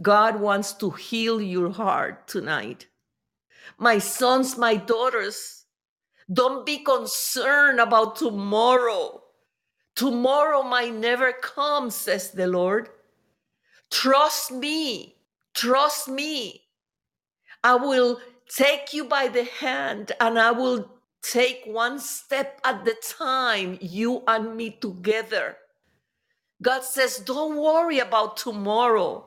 [0.00, 2.86] God wants to heal your heart tonight.
[3.78, 5.64] My sons, my daughters,
[6.32, 9.22] don't be concerned about tomorrow.
[9.94, 12.88] Tomorrow might never come, says the Lord.
[13.90, 15.16] Trust me.
[15.54, 16.62] Trust me.
[17.62, 20.90] I will take you by the hand and I will
[21.22, 25.56] take one step at the time, you and me together.
[26.60, 29.26] God says, Don't worry about tomorrow.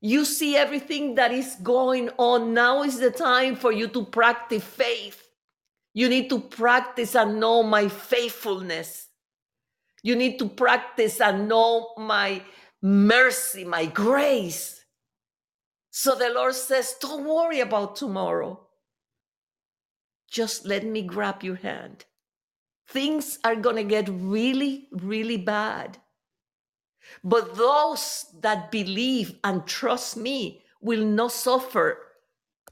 [0.00, 2.52] You see everything that is going on.
[2.54, 5.22] Now is the time for you to practice faith.
[5.94, 9.08] You need to practice and know my faithfulness.
[10.02, 12.42] You need to practice and know my
[12.82, 14.84] mercy, my grace.
[15.90, 18.60] So the Lord says, Don't worry about tomorrow.
[20.30, 22.04] Just let me grab your hand.
[22.88, 25.98] Things are going to get really, really bad.
[27.24, 31.98] But those that believe and trust me will not suffer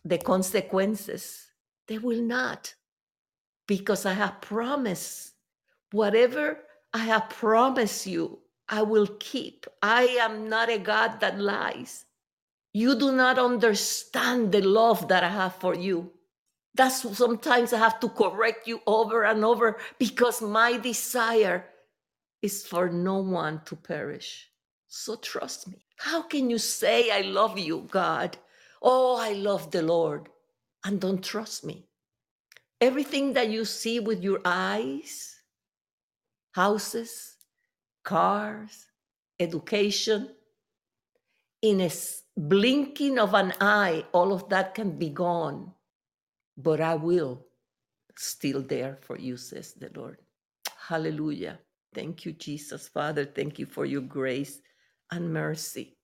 [0.05, 1.47] the consequences.
[1.86, 2.75] They will not.
[3.67, 5.33] Because I have promised
[5.92, 6.58] whatever
[6.92, 9.67] I have promised you, I will keep.
[9.83, 12.05] I am not a God that lies.
[12.73, 16.12] You do not understand the love that I have for you.
[16.75, 21.67] That's sometimes I have to correct you over and over because my desire
[22.45, 24.50] is for no one to perish.
[24.87, 25.87] So trust me.
[25.97, 28.36] How can you say, I love you, God?
[28.83, 30.28] Oh, I love the Lord,
[30.84, 31.86] and don't trust me?
[32.83, 35.41] Everything that you see with your eyes,
[36.53, 37.36] houses,
[38.05, 38.86] cars,
[39.41, 40.29] education,
[41.62, 41.91] in a
[42.36, 45.73] blinking of an eye, all of that can be gone.
[46.58, 47.47] But I will
[48.19, 50.19] still there for you, says the Lord.
[50.89, 51.58] Hallelujah.
[51.95, 52.89] Thank you, Jesus.
[52.89, 54.61] Father, thank you for your grace
[55.12, 55.97] and mercy.